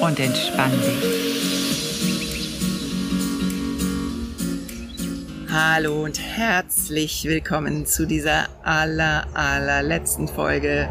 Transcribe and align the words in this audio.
und 0.00 0.20
entspann 0.20 0.72
dich. 0.72 1.26
Hallo 5.50 6.04
und 6.04 6.20
herzlich 6.20 7.24
willkommen 7.24 7.86
zu 7.86 8.06
dieser 8.06 8.48
aller, 8.62 9.26
allerletzten 9.34 10.28
Folge 10.28 10.88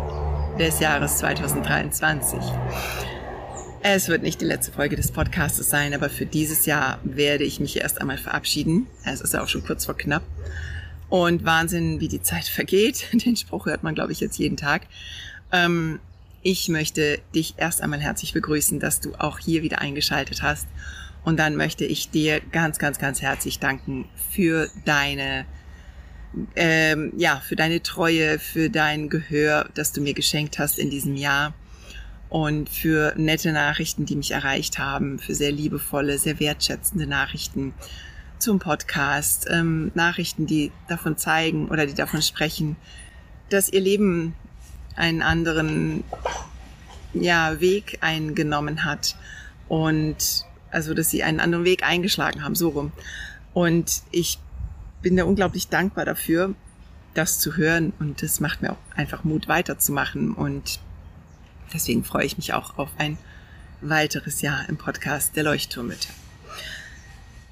des 0.58 0.80
Jahres 0.80 1.20
2023. 1.20 2.40
Es 3.84 4.08
wird 4.08 4.24
nicht 4.24 4.42
die 4.42 4.46
letzte 4.46 4.72
Folge 4.72 4.96
des 4.96 5.12
Podcasts 5.12 5.70
sein, 5.70 5.94
aber 5.94 6.10
für 6.10 6.26
dieses 6.26 6.66
Jahr 6.66 7.00
werde 7.04 7.44
ich 7.44 7.60
mich 7.60 7.78
erst 7.78 8.02
einmal 8.02 8.18
verabschieden. 8.18 8.88
Es 9.04 9.22
ist 9.22 9.34
ja 9.34 9.44
auch 9.44 9.48
schon 9.48 9.64
kurz 9.64 9.86
vor 9.86 9.96
knapp. 9.96 10.24
Und 11.10 11.46
Wahnsinn, 11.46 12.00
wie 12.00 12.08
die 12.08 12.22
Zeit 12.22 12.46
vergeht. 12.46 13.06
Den 13.26 13.36
Spruch 13.36 13.68
hört 13.68 13.84
man, 13.84 13.94
glaube 13.94 14.12
ich, 14.12 14.20
jetzt 14.20 14.40
jeden 14.40 14.58
Tag. 14.58 14.88
Ähm, 15.52 16.00
ich 16.46 16.70
möchte 16.70 17.20
dich 17.34 17.56
erst 17.58 17.82
einmal 17.82 18.00
herzlich 18.00 18.32
begrüßen, 18.32 18.80
dass 18.80 19.00
du 19.02 19.16
auch 19.16 19.40
hier 19.40 19.64
wieder 19.64 19.80
eingeschaltet 19.80 20.44
hast. 20.44 20.68
Und 21.24 21.40
dann 21.40 21.56
möchte 21.56 21.86
ich 21.86 22.12
dir 22.12 22.40
ganz, 22.40 22.78
ganz, 22.78 23.00
ganz 23.00 23.20
herzlich 23.20 23.58
danken 23.58 24.08
für 24.30 24.70
deine, 24.86 25.48
ähm, 26.56 27.14
ja, 27.18 27.40
für 27.40 27.56
deine 27.56 27.82
Treue, 27.82 28.38
für 28.38 28.70
dein 28.70 29.10
Gehör, 29.10 29.68
das 29.74 29.92
du 29.92 30.02
mir 30.02 30.14
geschenkt 30.14 30.60
hast 30.60 30.78
in 30.78 30.92
diesem 30.92 31.16
Jahr. 31.16 31.56
Und 32.30 32.70
für 32.70 33.16
nette 33.18 33.52
Nachrichten, 33.52 34.06
die 34.06 34.16
mich 34.16 34.30
erreicht 34.30 34.78
haben, 34.78 35.18
für 35.18 35.34
sehr 35.34 35.52
liebevolle, 35.52 36.20
sehr 36.20 36.40
wertschätzende 36.40 37.08
Nachrichten 37.08 37.74
zum 38.38 38.60
Podcast, 38.60 39.48
ähm, 39.50 39.92
Nachrichten, 39.96 40.46
die 40.46 40.72
davon 40.90 41.18
zeigen 41.18 41.70
oder 41.70 41.88
die 41.88 41.96
davon 41.96 42.22
sprechen, 42.22 42.76
dass 43.50 43.70
ihr 43.70 43.82
Leben 43.82 44.36
einen 44.96 45.22
anderen 45.22 46.04
ja, 47.14 47.60
Weg 47.60 48.00
eingenommen 48.02 48.84
hat 48.84 49.16
und 49.68 50.46
also, 50.76 50.94
dass 50.94 51.10
sie 51.10 51.24
einen 51.24 51.40
anderen 51.40 51.64
Weg 51.64 51.84
eingeschlagen 51.84 52.44
haben, 52.44 52.54
so 52.54 52.68
rum. 52.68 52.92
Und 53.54 54.02
ich 54.12 54.40
bin 55.02 55.16
da 55.16 55.24
unglaublich 55.24 55.70
dankbar 55.70 56.04
dafür, 56.04 56.54
das 57.14 57.40
zu 57.40 57.56
hören. 57.56 57.94
Und 58.00 58.22
das 58.22 58.42
macht 58.42 58.62
mir 58.62 58.74
auch 58.74 58.78
einfach 58.94 59.24
Mut, 59.24 59.48
weiterzumachen. 59.48 60.34
Und 60.34 60.80
deswegen 61.74 62.04
freue 62.04 62.26
ich 62.26 62.36
mich 62.36 62.54
auch 62.54 62.78
auf 62.78 62.90
ein 62.98 63.18
weiteres 63.80 64.42
Jahr 64.42 64.68
im 64.68 64.76
Podcast 64.76 65.38
der 65.38 65.44
Leuchtturmütter. 65.44 66.10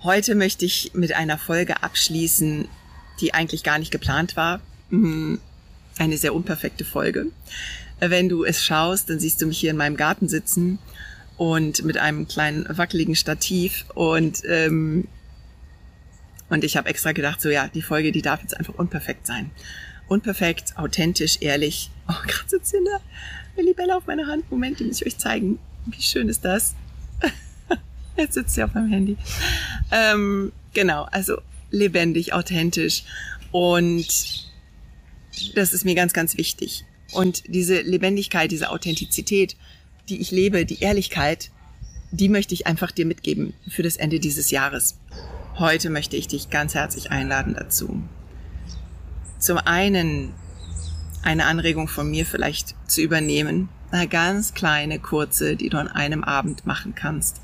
Heute 0.02 0.36
möchte 0.36 0.66
ich 0.66 0.91
mit 0.94 1.14
einer 1.14 1.38
Folge 1.38 1.81
abschließen, 1.81 2.67
die 3.21 3.33
eigentlich 3.33 3.64
gar 3.64 3.80
nicht 3.80 3.91
geplant 3.91 4.36
war. 4.36 4.59
Eine 5.97 6.17
sehr 6.17 6.33
unperfekte 6.33 6.86
Folge. 6.86 7.27
Wenn 7.99 8.30
du 8.30 8.44
es 8.44 8.63
schaust, 8.63 9.09
dann 9.09 9.19
siehst 9.19 9.41
du 9.41 9.45
mich 9.45 9.59
hier 9.59 9.72
in 9.72 9.77
meinem 9.77 9.95
Garten 9.95 10.27
sitzen 10.27 10.80
und 11.38 11.83
mit 11.83 11.97
einem 11.97 12.27
kleinen 12.27 12.66
wackeligen 12.69 13.15
Stativ 13.15 13.86
und 13.93 14.43
ähm, 14.45 15.08
und 16.49 16.64
ich 16.64 16.77
habe 16.77 16.87
extra 16.89 17.14
gedacht, 17.14 17.42
so 17.42 17.49
ja, 17.49 17.67
die 17.67 17.82
Folge, 17.82 18.11
die 18.11 18.21
darf 18.21 18.42
jetzt 18.42 18.55
einfach 18.55 18.76
unperfekt 18.76 19.26
sein. 19.26 19.49
Unperfekt, 20.08 20.77
authentisch, 20.77 21.37
ehrlich. 21.42 21.89
Oh, 22.05 22.27
gerade 22.27 22.49
sitzt 22.49 22.71
hier 22.71 22.82
eine 23.55 23.65
Libelle 23.65 23.95
auf 23.95 24.08
meiner 24.08 24.27
Hand. 24.27 24.52
Moment, 24.52 24.77
die 24.77 24.83
muss 24.83 24.99
ich 24.99 25.08
euch 25.08 25.17
zeigen. 25.17 25.58
Wie 25.86 26.02
schön 26.02 26.27
ist 26.27 26.43
das? 26.43 26.76
Jetzt 28.17 28.33
sitzt 28.33 28.55
sie 28.55 28.64
auf 28.64 28.73
meinem 28.73 28.92
Handy. 28.92 29.17
Ähm, 29.89 30.52
genau, 30.73 31.03
also 31.11 31.37
lebendig, 31.71 32.33
authentisch. 32.33 33.03
Und 33.52 34.52
das 35.55 35.73
ist 35.73 35.86
mir 35.86 35.95
ganz, 35.95 36.14
ganz 36.14 36.38
wichtig. 36.38 36.86
Und 37.11 37.44
diese 37.48 37.82
Lebendigkeit, 37.82 38.52
diese 38.52 38.70
Authentizität, 38.70 39.55
die 40.10 40.20
ich 40.20 40.32
lebe, 40.32 40.66
die 40.66 40.82
Ehrlichkeit, 40.82 41.52
die 42.11 42.30
möchte 42.30 42.54
ich 42.54 42.67
einfach 42.67 42.92
dir 42.92 43.05
mitgeben 43.05 43.54
für 43.67 43.83
das 43.83 43.98
Ende 43.98 44.20
dieses 44.20 44.52
Jahres. 44.52 44.98
Heute 45.58 45.89
möchte 45.89 46.16
ich 46.16 46.27
dich 46.27 46.49
ganz 46.49 46.73
herzlich 46.76 47.11
einladen 47.11 47.54
dazu. 47.54 48.02
Zum 49.39 49.58
einen 49.58 50.33
eine 51.21 51.45
Anregung 51.45 51.88
von 51.88 52.10
mir 52.10 52.26
vielleicht 52.26 52.76
zu 52.88 53.02
übernehmen, 53.02 53.70
eine 53.92 54.08
ganz 54.08 54.54
kleine, 54.54 55.00
kurze, 55.00 55.55
die 55.55 55.70
du 55.70 55.77
an 55.77 55.88
einem 55.88 56.23
Abend 56.23 56.65
machen 56.65 56.95
kannst, 56.95 57.42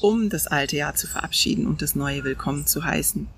um 0.00 0.30
das 0.30 0.46
alte 0.46 0.76
Jahr 0.76 0.94
zu 0.94 1.06
verabschieden 1.06 1.66
und 1.66 1.82
das 1.82 1.94
neue 1.94 2.24
willkommen 2.24 2.66
zu 2.66 2.84
heißen. 2.84 3.28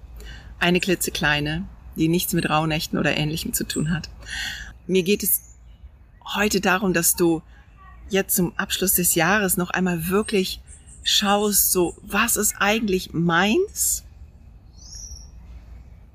Eine 0.60 0.80
klitzekleine, 0.80 1.66
die 1.96 2.08
nichts 2.08 2.32
mit 2.32 2.48
Rauhnächten 2.48 2.98
oder 2.98 3.16
Ähnlichem 3.16 3.52
zu 3.52 3.66
tun 3.66 3.90
hat. 3.90 4.08
Mir 4.86 5.02
geht 5.02 5.22
es 5.22 5.42
heute 6.34 6.60
darum, 6.60 6.92
dass 6.92 7.16
du 7.16 7.42
jetzt 8.08 8.36
zum 8.36 8.56
Abschluss 8.56 8.94
des 8.94 9.14
Jahres 9.14 9.56
noch 9.56 9.70
einmal 9.70 10.08
wirklich 10.08 10.60
schaust, 11.02 11.72
so, 11.72 11.94
was 12.02 12.36
ist 12.36 12.56
eigentlich 12.58 13.12
meins? 13.12 14.04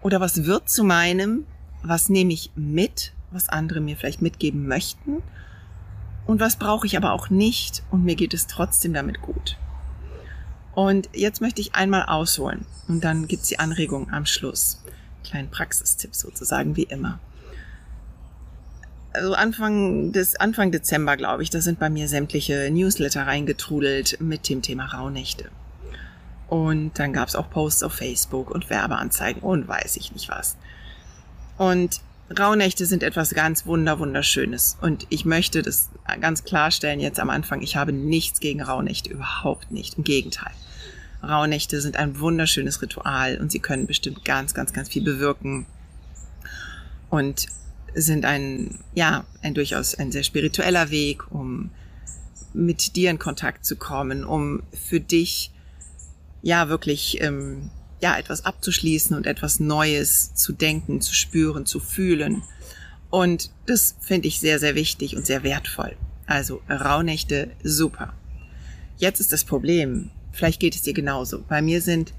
Oder 0.01 0.19
was 0.19 0.45
wird 0.45 0.69
zu 0.69 0.83
meinem? 0.83 1.45
Was 1.83 2.09
nehme 2.09 2.33
ich 2.33 2.51
mit, 2.55 3.13
was 3.31 3.49
andere 3.49 3.79
mir 3.79 3.97
vielleicht 3.97 4.21
mitgeben 4.21 4.67
möchten? 4.67 5.21
Und 6.25 6.39
was 6.39 6.57
brauche 6.57 6.85
ich 6.85 6.97
aber 6.97 7.13
auch 7.13 7.29
nicht 7.29 7.83
und 7.91 8.03
mir 8.03 8.15
geht 8.15 8.33
es 8.33 8.47
trotzdem 8.47 8.93
damit 8.93 9.21
gut? 9.21 9.57
Und 10.75 11.09
jetzt 11.13 11.41
möchte 11.41 11.61
ich 11.61 11.75
einmal 11.75 12.03
ausholen 12.03 12.65
und 12.87 13.03
dann 13.03 13.27
gibt's 13.27 13.47
die 13.47 13.59
Anregung 13.59 14.11
am 14.11 14.25
Schluss. 14.25 14.81
Kleinen 15.23 15.49
Praxistipp 15.49 16.15
sozusagen 16.15 16.75
wie 16.75 16.83
immer 16.83 17.19
also 19.13 19.33
Anfang 19.33 20.11
des 20.11 20.35
Anfang 20.35 20.71
Dezember, 20.71 21.17
glaube 21.17 21.43
ich, 21.43 21.49
da 21.49 21.61
sind 21.61 21.79
bei 21.79 21.89
mir 21.89 22.07
sämtliche 22.07 22.69
Newsletter 22.71 23.25
reingetrudelt 23.25 24.19
mit 24.21 24.49
dem 24.49 24.61
Thema 24.61 24.85
Rauhnächte. 24.85 25.49
Und 26.47 26.97
dann 26.97 27.13
gab 27.13 27.27
es 27.27 27.35
auch 27.35 27.49
Posts 27.49 27.83
auf 27.83 27.93
Facebook 27.93 28.49
und 28.49 28.69
Werbeanzeigen 28.69 29.41
und 29.41 29.67
weiß 29.67 29.97
ich 29.97 30.11
nicht 30.13 30.29
was. 30.29 30.57
Und 31.57 32.01
Rauhnächte 32.37 32.85
sind 32.85 33.03
etwas 33.03 33.31
ganz 33.31 33.65
wunder 33.65 33.99
wunderschönes 33.99 34.77
und 34.81 35.07
ich 35.09 35.25
möchte 35.25 35.63
das 35.63 35.89
ganz 36.21 36.43
klarstellen 36.43 36.99
jetzt 36.99 37.19
am 37.19 37.31
Anfang, 37.31 37.61
ich 37.61 37.75
habe 37.75 37.91
nichts 37.91 38.39
gegen 38.39 38.61
Rauhnächte, 38.61 39.09
überhaupt 39.09 39.71
nicht, 39.71 39.97
im 39.97 40.03
Gegenteil. 40.03 40.53
Rauhnächte 41.21 41.81
sind 41.81 41.97
ein 41.97 42.19
wunderschönes 42.19 42.81
Ritual 42.81 43.37
und 43.37 43.51
sie 43.51 43.59
können 43.59 43.87
bestimmt 43.87 44.23
ganz, 44.23 44.53
ganz, 44.53 44.73
ganz 44.73 44.89
viel 44.89 45.03
bewirken. 45.03 45.65
Und 47.09 47.47
sind 47.95 48.25
ein, 48.25 48.79
ja, 48.93 49.25
ein 49.41 49.53
durchaus 49.53 49.95
ein 49.95 50.11
sehr 50.11 50.23
spiritueller 50.23 50.89
Weg, 50.89 51.31
um 51.31 51.71
mit 52.53 52.95
dir 52.95 53.09
in 53.09 53.19
Kontakt 53.19 53.65
zu 53.65 53.75
kommen, 53.75 54.23
um 54.23 54.63
für 54.73 54.99
dich, 54.99 55.51
ja, 56.41 56.69
wirklich, 56.69 57.21
ähm, 57.21 57.69
ja, 58.01 58.17
etwas 58.17 58.45
abzuschließen 58.45 59.15
und 59.15 59.27
etwas 59.27 59.59
Neues 59.59 60.33
zu 60.35 60.53
denken, 60.53 61.01
zu 61.01 61.13
spüren, 61.13 61.65
zu 61.65 61.79
fühlen. 61.79 62.43
Und 63.09 63.51
das 63.65 63.95
finde 63.99 64.27
ich 64.27 64.39
sehr, 64.39 64.59
sehr 64.59 64.75
wichtig 64.75 65.15
und 65.15 65.25
sehr 65.25 65.43
wertvoll. 65.43 65.95
Also 66.25 66.61
Rauhnächte, 66.69 67.51
super. 67.63 68.13
Jetzt 68.97 69.19
ist 69.19 69.33
das 69.33 69.43
Problem, 69.43 70.11
vielleicht 70.39 70.59
geht 70.59 70.73
es 70.73 70.81
dir 70.81 70.93
genauso. 70.93 71.43
Bei 71.47 71.61
mir 71.61 71.81
sind 71.81 72.13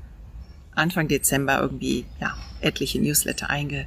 Anfang 0.74 1.08
Dezember 1.08 1.60
irgendwie, 1.60 2.04
ja, 2.20 2.36
etliche 2.60 3.00
Newsletter 3.00 3.50
einge 3.50 3.86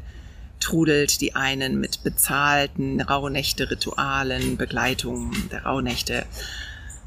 trudelt 0.63 1.19
die 1.19 1.35
einen 1.35 1.79
mit 1.79 2.03
bezahlten 2.03 3.01
Rauhnächte-Ritualen, 3.01 4.55
Begleitung 4.55 5.33
der 5.51 5.65
Rauhnächte 5.65 6.25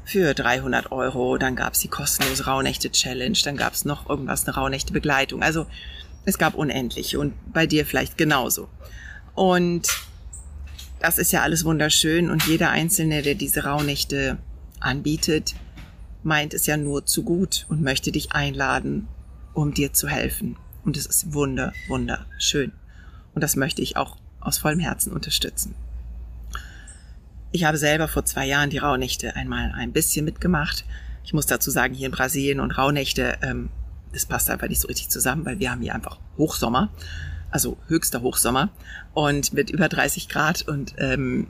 für 0.05 0.35
300 0.35 0.91
Euro. 0.91 1.37
Dann 1.37 1.55
gab 1.55 1.73
es 1.73 1.79
die 1.79 1.87
kostenlose 1.87 2.45
Rauhnächte-Challenge. 2.45 3.37
Dann 3.43 3.57
gab 3.57 3.73
es 3.73 3.83
noch 3.83 4.07
irgendwas, 4.09 4.45
eine 4.45 4.55
Rauhnächte-Begleitung. 4.55 5.41
Also 5.41 5.65
es 6.25 6.37
gab 6.37 6.53
unendlich 6.53 7.17
und 7.17 7.33
bei 7.51 7.65
dir 7.65 7.85
vielleicht 7.85 8.17
genauso. 8.17 8.69
Und 9.33 9.87
das 10.99 11.17
ist 11.17 11.31
ja 11.31 11.41
alles 11.41 11.65
wunderschön 11.65 12.29
und 12.29 12.45
jeder 12.45 12.69
Einzelne, 12.69 13.23
der 13.23 13.35
diese 13.35 13.63
Rauhnächte 13.63 14.37
anbietet, 14.79 15.55
meint 16.27 16.53
es 16.53 16.65
ja 16.65 16.77
nur 16.77 17.05
zu 17.05 17.23
gut 17.23 17.65
und 17.69 17.81
möchte 17.81 18.11
dich 18.11 18.33
einladen, 18.33 19.07
um 19.53 19.73
dir 19.73 19.93
zu 19.93 20.09
helfen. 20.09 20.57
Und 20.83 20.97
es 20.97 21.05
ist 21.05 21.33
wunder, 21.33 21.73
wunderschön. 21.87 22.73
Und 23.33 23.41
das 23.41 23.55
möchte 23.55 23.81
ich 23.81 23.95
auch 23.95 24.17
aus 24.41 24.57
vollem 24.57 24.79
Herzen 24.79 25.13
unterstützen. 25.13 25.73
Ich 27.51 27.63
habe 27.63 27.77
selber 27.77 28.09
vor 28.09 28.25
zwei 28.25 28.45
Jahren 28.45 28.69
die 28.69 28.77
Rauhnächte 28.77 29.35
einmal 29.37 29.71
ein 29.73 29.93
bisschen 29.93 30.25
mitgemacht. 30.25 30.83
Ich 31.23 31.33
muss 31.33 31.45
dazu 31.45 31.71
sagen, 31.71 31.93
hier 31.93 32.07
in 32.07 32.11
Brasilien 32.11 32.59
und 32.59 32.77
Rauhnächte, 32.77 33.37
ähm, 33.41 33.69
das 34.11 34.25
passt 34.25 34.49
einfach 34.49 34.67
nicht 34.67 34.81
so 34.81 34.89
richtig 34.89 35.09
zusammen, 35.09 35.45
weil 35.45 35.59
wir 35.59 35.71
haben 35.71 35.81
hier 35.81 35.95
einfach 35.95 36.19
Hochsommer, 36.37 36.89
also 37.51 37.77
höchster 37.87 38.21
Hochsommer 38.21 38.69
und 39.13 39.53
mit 39.53 39.69
über 39.69 39.87
30 39.87 40.27
Grad 40.27 40.67
und 40.67 40.93
ähm, 40.97 41.47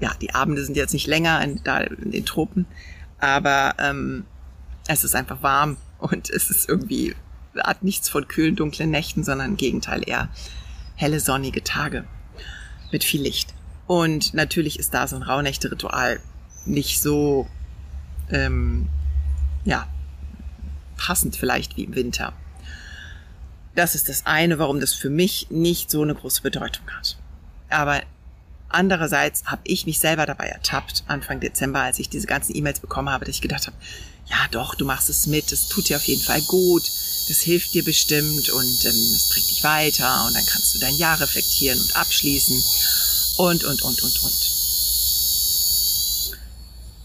ja, 0.00 0.12
die 0.20 0.34
Abende 0.34 0.64
sind 0.64 0.76
jetzt 0.76 0.92
nicht 0.92 1.06
länger 1.06 1.42
in, 1.42 1.60
da 1.64 1.78
in 1.78 2.10
den 2.10 2.26
Tropen, 2.26 2.66
aber 3.22 3.76
ähm, 3.78 4.24
es 4.88 5.04
ist 5.04 5.14
einfach 5.14 5.42
warm 5.42 5.76
und 5.98 6.28
es 6.28 6.50
ist 6.50 6.68
irgendwie, 6.68 7.14
hat 7.56 7.84
nichts 7.84 8.08
von 8.08 8.26
kühlen, 8.26 8.56
dunklen 8.56 8.90
Nächten, 8.90 9.22
sondern 9.22 9.50
im 9.50 9.56
Gegenteil 9.56 10.02
eher 10.04 10.28
helle, 10.96 11.20
sonnige 11.20 11.62
Tage 11.62 12.04
mit 12.90 13.04
viel 13.04 13.22
Licht. 13.22 13.54
Und 13.86 14.34
natürlich 14.34 14.80
ist 14.80 14.92
da 14.92 15.06
so 15.06 15.14
ein 15.14 15.22
Rauhnächte-Ritual 15.22 16.18
nicht 16.66 17.00
so, 17.00 17.48
ähm, 18.28 18.88
ja, 19.64 19.86
passend 20.96 21.36
vielleicht 21.36 21.76
wie 21.76 21.84
im 21.84 21.94
Winter. 21.94 22.32
Das 23.76 23.94
ist 23.94 24.08
das 24.08 24.26
eine, 24.26 24.58
warum 24.58 24.80
das 24.80 24.94
für 24.94 25.10
mich 25.10 25.46
nicht 25.48 25.92
so 25.92 26.02
eine 26.02 26.16
große 26.16 26.42
Bedeutung 26.42 26.90
hat. 26.90 27.18
Aber 27.70 28.02
andererseits 28.74 29.44
habe 29.44 29.62
ich 29.64 29.86
mich 29.86 29.98
selber 29.98 30.26
dabei 30.26 30.46
ertappt, 30.46 31.04
Anfang 31.06 31.40
Dezember, 31.40 31.80
als 31.80 31.98
ich 31.98 32.08
diese 32.08 32.26
ganzen 32.26 32.56
E-Mails 32.56 32.80
bekommen 32.80 33.10
habe, 33.10 33.24
dass 33.24 33.36
ich 33.36 33.42
gedacht 33.42 33.66
habe, 33.66 33.76
ja 34.26 34.36
doch, 34.50 34.74
du 34.74 34.84
machst 34.84 35.10
es 35.10 35.26
mit, 35.26 35.52
es 35.52 35.68
tut 35.68 35.88
dir 35.88 35.96
auf 35.96 36.04
jeden 36.04 36.22
Fall 36.22 36.40
gut, 36.42 36.82
das 37.28 37.40
hilft 37.40 37.74
dir 37.74 37.84
bestimmt 37.84 38.48
und 38.50 38.84
ähm, 38.84 39.14
es 39.14 39.28
bringt 39.32 39.50
dich 39.50 39.62
weiter 39.64 40.24
und 40.26 40.34
dann 40.34 40.46
kannst 40.46 40.74
du 40.74 40.78
dein 40.78 40.96
Jahr 40.96 41.20
reflektieren 41.20 41.80
und 41.80 41.96
abschließen 41.96 42.62
und, 43.38 43.64
und, 43.64 43.82
und, 43.82 44.02
und, 44.02 44.22
und. 44.22 44.61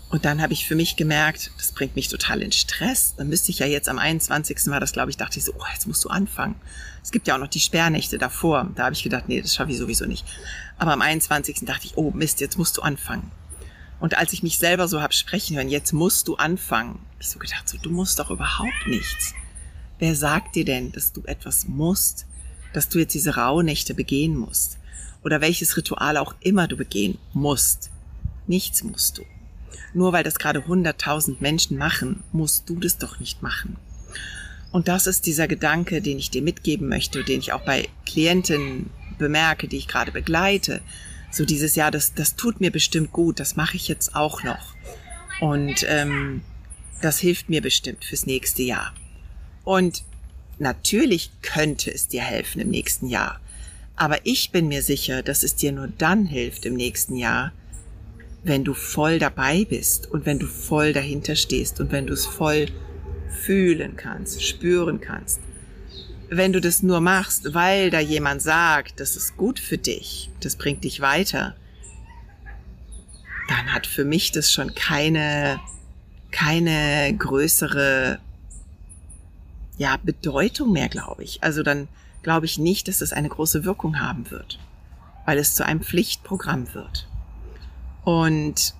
Und 0.09 0.23
dann 0.23 0.41
habe 0.41 0.53
ich 0.53 0.65
für 0.65 0.75
mich 0.75 0.95
gemerkt, 0.95 1.51
das 1.57 1.73
bringt 1.73 1.95
mich 1.97 2.07
total 2.07 2.41
in 2.41 2.53
Stress. 2.53 3.15
Dann 3.17 3.27
müsste 3.27 3.51
ich 3.51 3.59
ja 3.59 3.65
jetzt 3.65 3.89
am 3.89 3.99
21. 3.99 4.67
war 4.67 4.79
das, 4.79 4.93
glaube 4.93 5.09
ich, 5.09 5.17
dachte 5.17 5.37
ich 5.37 5.45
so, 5.45 5.53
oh, 5.57 5.65
jetzt 5.73 5.85
musst 5.85 6.03
du 6.05 6.09
anfangen. 6.09 6.55
Es 7.03 7.11
gibt 7.11 7.27
ja 7.27 7.35
auch 7.35 7.39
noch 7.39 7.49
die 7.49 7.59
Sperrnächte 7.59 8.17
davor. 8.17 8.71
Da 8.75 8.85
habe 8.85 8.93
ich 8.93 9.03
gedacht, 9.03 9.25
nee, 9.27 9.41
das 9.41 9.53
schaffe 9.53 9.71
ich 9.71 9.77
sowieso 9.77 10.05
nicht. 10.05 10.25
Aber 10.77 10.93
am 10.93 11.01
21. 11.01 11.59
dachte 11.65 11.87
ich, 11.87 11.97
oh 11.97 12.11
Mist, 12.11 12.39
jetzt 12.39 12.57
musst 12.57 12.77
du 12.77 12.81
anfangen. 12.81 13.31
Und 13.99 14.17
als 14.17 14.31
ich 14.31 14.43
mich 14.43 14.59
selber 14.59 14.87
so 14.87 15.01
hab 15.01 15.13
sprechen 15.13 15.57
hören, 15.57 15.69
jetzt 15.69 15.91
musst 15.91 16.27
du 16.27 16.35
anfangen, 16.35 16.99
ich 17.19 17.29
so 17.29 17.39
gedacht, 17.39 17.67
so, 17.67 17.77
du 17.77 17.89
musst 17.89 18.19
doch 18.19 18.29
überhaupt 18.29 18.87
nichts. 18.87 19.33
Wer 19.99 20.15
sagt 20.15 20.55
dir 20.55 20.65
denn, 20.65 20.91
dass 20.91 21.11
du 21.11 21.23
etwas 21.25 21.67
musst, 21.67 22.25
dass 22.73 22.87
du 22.89 22.99
jetzt 22.99 23.13
diese 23.13 23.35
Rauhnächte 23.35 23.93
begehen 23.93 24.37
musst? 24.37 24.77
Oder 25.23 25.41
welches 25.41 25.75
Ritual 25.75 26.15
auch 26.15 26.35
immer 26.39 26.67
du 26.67 26.77
begehen 26.77 27.17
musst? 27.33 27.89
Nichts 28.45 28.83
musst 28.83 29.17
du. 29.17 29.23
Nur 29.93 30.13
weil 30.13 30.23
das 30.23 30.39
gerade 30.39 30.59
100.000 30.59 31.37
Menschen 31.39 31.77
machen, 31.77 32.23
musst 32.31 32.69
du 32.69 32.79
das 32.79 32.97
doch 32.97 33.19
nicht 33.19 33.41
machen. 33.41 33.77
Und 34.71 34.87
das 34.87 35.07
ist 35.07 35.25
dieser 35.25 35.47
Gedanke, 35.47 36.01
den 36.01 36.19
ich 36.19 36.29
dir 36.29 36.41
mitgeben 36.41 36.87
möchte, 36.89 37.23
den 37.23 37.39
ich 37.39 37.53
auch 37.53 37.61
bei 37.61 37.87
Klientinnen 38.05 38.89
bemerke, 39.17 39.67
die 39.67 39.77
ich 39.77 39.87
gerade 39.87 40.11
begleite. 40.11 40.81
So 41.31 41.45
dieses 41.45 41.75
Jahr, 41.75 41.91
das, 41.91 42.13
das 42.13 42.35
tut 42.35 42.61
mir 42.61 42.71
bestimmt 42.71 43.11
gut, 43.11 43.39
das 43.39 43.55
mache 43.55 43.77
ich 43.77 43.87
jetzt 43.87 44.15
auch 44.15 44.43
noch. 44.43 44.75
Und 45.39 45.85
ähm, 45.87 46.41
das 47.01 47.19
hilft 47.19 47.49
mir 47.49 47.61
bestimmt 47.61 48.03
fürs 48.03 48.25
nächste 48.25 48.63
Jahr. 48.63 48.93
Und 49.63 50.03
natürlich 50.59 51.31
könnte 51.41 51.93
es 51.93 52.07
dir 52.07 52.21
helfen 52.21 52.61
im 52.61 52.69
nächsten 52.69 53.07
Jahr. 53.07 53.39
Aber 53.95 54.19
ich 54.25 54.51
bin 54.51 54.67
mir 54.67 54.83
sicher, 54.83 55.23
dass 55.23 55.43
es 55.43 55.55
dir 55.55 55.71
nur 55.71 55.87
dann 55.87 56.25
hilft 56.25 56.65
im 56.65 56.75
nächsten 56.75 57.15
Jahr, 57.15 57.51
wenn 58.47 58.63
du 58.63 58.73
voll 58.73 59.19
dabei 59.19 59.65
bist 59.65 60.09
und 60.09 60.25
wenn 60.25 60.39
du 60.39 60.47
voll 60.47 60.93
dahinter 60.93 61.35
stehst 61.35 61.79
und 61.79 61.91
wenn 61.91 62.07
du 62.07 62.13
es 62.13 62.25
voll 62.25 62.67
fühlen 63.29 63.95
kannst, 63.97 64.43
spüren 64.43 65.01
kannst. 65.01 65.39
Wenn 66.29 66.53
du 66.53 66.61
das 66.61 66.81
nur 66.83 67.01
machst, 67.01 67.53
weil 67.53 67.89
da 67.89 67.99
jemand 67.99 68.41
sagt, 68.41 68.99
das 68.99 69.15
ist 69.15 69.37
gut 69.37 69.59
für 69.59 69.77
dich, 69.77 70.29
das 70.39 70.55
bringt 70.55 70.83
dich 70.83 71.01
weiter, 71.01 71.55
dann 73.47 73.73
hat 73.73 73.87
für 73.87 74.03
mich 74.03 74.31
das 74.31 74.51
schon 74.51 74.75
keine, 74.75 75.59
keine 76.31 77.13
größere, 77.17 78.19
ja, 79.77 79.97
Bedeutung 80.03 80.71
mehr, 80.71 80.89
glaube 80.89 81.23
ich. 81.23 81.43
Also 81.43 81.63
dann 81.63 81.87
glaube 82.23 82.45
ich 82.45 82.57
nicht, 82.57 82.87
dass 82.87 83.01
es 83.01 83.13
eine 83.13 83.29
große 83.29 83.63
Wirkung 83.63 83.99
haben 83.99 84.31
wird, 84.31 84.59
weil 85.25 85.37
es 85.37 85.55
zu 85.55 85.65
einem 85.65 85.81
Pflichtprogramm 85.81 86.73
wird. 86.73 87.07
Und 88.07 88.73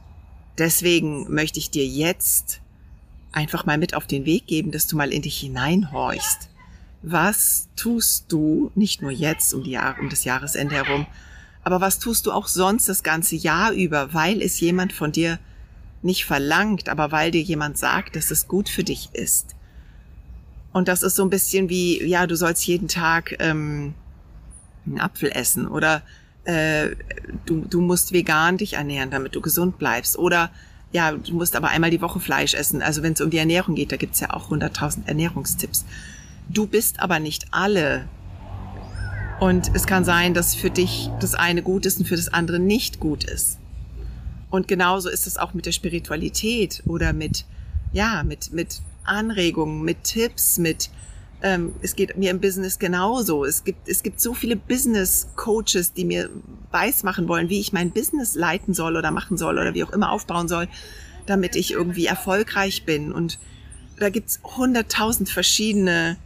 deswegen 0.57 1.29
möchte 1.29 1.59
ich 1.59 1.69
dir 1.69 1.85
jetzt 1.85 2.62
einfach 3.33 3.65
mal 3.65 3.77
mit 3.77 3.94
auf 3.94 4.07
den 4.07 4.24
Weg 4.24 4.47
geben, 4.47 4.71
dass 4.71 4.88
du 4.88 4.95
mal 4.95 5.12
in 5.12 5.21
dich 5.21 5.38
hineinhorchst. 5.38 6.47
Was 7.01 7.68
tust 7.75 8.31
du, 8.31 8.71
nicht 8.74 9.01
nur 9.01 9.12
jetzt 9.12 9.53
um, 9.53 9.65
Jahr, 9.65 10.00
um 10.00 10.07
das 10.09 10.24
Jahresende 10.24 10.75
herum, 10.75 11.07
aber 11.65 11.81
was 11.81 12.00
tust 12.00 12.25
du 12.25 12.31
auch 12.31 12.47
sonst 12.47 12.88
das 12.88 13.03
ganze 13.03 13.35
Jahr 13.35 13.74
über, 13.74 14.13
weil 14.13 14.41
es 14.41 14.62
jemand 14.62 14.94
von 14.94 15.12
dir 15.12 15.39
nicht 16.01 16.23
verlangt, 16.23 16.88
aber 16.88 17.12
weil 17.12 17.31
dir 17.31 17.41
jemand 17.41 17.77
sagt, 17.77 18.15
dass 18.15 18.31
es 18.31 18.47
gut 18.47 18.69
für 18.69 18.85
dich 18.85 19.09
ist. 19.12 19.56
Und 20.71 20.88
das 20.88 21.03
ist 21.03 21.18
so 21.18 21.23
ein 21.23 21.30
bisschen 21.30 21.68
wie, 21.68 22.01
ja, 22.01 22.27
du 22.27 22.38
sollst 22.38 22.65
jeden 22.65 22.88
Tag 22.88 23.35
ähm, 23.39 23.94
einen 24.85 25.01
Apfel 25.01 25.31
essen 25.31 25.68
oder 25.68 26.01
äh, 26.47 26.95
du, 27.45 27.65
du 27.69 27.81
musst 27.81 28.13
vegan 28.13 28.57
dich 28.57 28.73
ernähren, 28.73 29.11
damit 29.11 29.35
du 29.35 29.41
gesund 29.41 29.77
bleibst. 29.77 30.17
Oder 30.17 30.49
ja, 30.94 31.11
du 31.11 31.33
musst 31.33 31.55
aber 31.55 31.67
einmal 31.67 31.91
die 31.91 32.01
Woche 32.01 32.21
Fleisch 32.21 32.53
essen. 32.53 32.81
Also 32.81 33.03
wenn 33.03 33.13
es 33.13 33.21
um 33.21 33.29
die 33.29 33.38
Ernährung 33.38 33.75
geht, 33.75 33.91
da 33.91 33.97
gibt's 33.97 34.21
ja 34.21 34.33
auch 34.33 34.49
100.000 34.49 35.07
Ernährungstipps. 35.07 35.85
Du 36.47 36.65
bist 36.65 37.01
aber 37.01 37.19
nicht 37.19 37.47
alle. 37.51 38.07
Und 39.41 39.71
es 39.75 39.85
kann 39.85 40.05
sein, 40.05 40.33
dass 40.33 40.55
für 40.55 40.69
dich 40.69 41.09
das 41.19 41.35
eine 41.35 41.61
gut 41.61 41.85
ist 41.85 41.99
und 41.99 42.05
für 42.05 42.15
das 42.15 42.29
andere 42.29 42.59
nicht 42.59 43.01
gut 43.01 43.25
ist. 43.25 43.59
Und 44.49 44.69
genauso 44.69 45.09
ist 45.09 45.27
es 45.27 45.38
auch 45.38 45.53
mit 45.53 45.65
der 45.65 45.73
Spiritualität 45.73 46.81
oder 46.85 47.11
mit, 47.11 47.44
ja, 47.91 48.23
mit, 48.23 48.53
mit 48.53 48.81
Anregungen, 49.03 49.83
mit 49.83 50.05
Tipps, 50.05 50.57
mit 50.57 50.89
ähm, 51.42 51.75
es 51.81 51.95
geht 51.95 52.18
mir 52.18 52.31
im 52.31 52.39
Business 52.39 52.80
genauso. 52.80 53.45
Es 53.45 53.63
gibt, 53.63 53.88
es 53.88 54.01
gibt 54.01 54.19
so 54.19 54.34
viele 54.34 54.56
Business 54.56 55.28
Coaches, 55.36 55.94
die 55.94 56.06
mir 56.06 56.30
weismachen 56.72 57.28
wollen, 57.28 57.50
wie 57.50 57.60
ich 57.60 57.74
mein 57.74 57.92
Business 57.92 58.35
leiten 58.35 58.73
soll 58.73 58.97
oder 58.97 59.11
machen 59.11 59.38
soll 59.38 59.57
oder 59.57 59.73
wie 59.73 59.83
auch 59.83 59.92
immer 59.92 60.11
aufbauen 60.11 60.47
soll, 60.47 60.68
damit 61.26 61.56
ich 61.56 61.71
irgendwie 61.71 62.07
erfolgreich 62.07 62.85
bin. 62.85 63.11
Und 63.11 63.38
da 64.00 64.09
gibt's 64.09 64.40
hunderttausend 64.44 65.30
verschiedene 65.30 66.18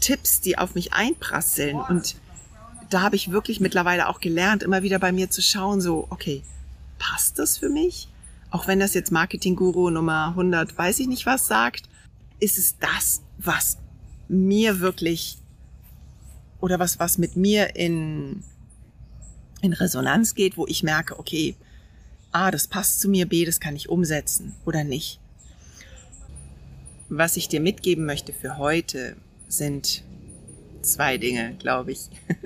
Tipps, 0.00 0.40
die 0.40 0.56
auf 0.56 0.74
mich 0.74 0.92
einprasseln. 0.92 1.76
Und 1.76 2.16
da 2.90 3.02
habe 3.02 3.16
ich 3.16 3.32
wirklich 3.32 3.60
mittlerweile 3.60 4.08
auch 4.08 4.20
gelernt, 4.20 4.62
immer 4.62 4.82
wieder 4.82 5.00
bei 5.00 5.10
mir 5.10 5.30
zu 5.30 5.42
schauen, 5.42 5.80
so, 5.80 6.06
okay, 6.10 6.42
passt 6.98 7.38
das 7.38 7.58
für 7.58 7.68
mich? 7.68 8.08
Auch 8.50 8.68
wenn 8.68 8.78
das 8.78 8.94
jetzt 8.94 9.10
Marketing 9.10 9.56
Guru 9.56 9.90
Nummer 9.90 10.28
100, 10.28 10.78
weiß 10.78 11.00
ich 11.00 11.08
nicht 11.08 11.26
was 11.26 11.48
sagt, 11.48 11.88
ist 12.38 12.56
es 12.56 12.78
das, 12.78 13.22
was 13.38 13.78
mir 14.28 14.80
wirklich 14.80 15.38
oder 16.60 16.78
was, 16.78 16.98
was 16.98 17.18
mit 17.18 17.36
mir 17.36 17.76
in, 17.76 18.42
in 19.60 19.72
Resonanz 19.72 20.34
geht, 20.34 20.56
wo 20.56 20.66
ich 20.66 20.82
merke, 20.82 21.18
okay, 21.18 21.56
A, 22.32 22.50
das 22.50 22.66
passt 22.66 23.00
zu 23.00 23.08
mir, 23.08 23.26
B, 23.26 23.44
das 23.44 23.60
kann 23.60 23.76
ich 23.76 23.88
umsetzen 23.88 24.54
oder 24.64 24.82
nicht. 24.82 25.20
Was 27.08 27.36
ich 27.36 27.48
dir 27.48 27.60
mitgeben 27.60 28.06
möchte 28.06 28.32
für 28.32 28.56
heute 28.56 29.16
sind 29.46 30.02
zwei 30.82 31.18
Dinge, 31.18 31.54
glaube 31.58 31.92
ich. 31.92 32.08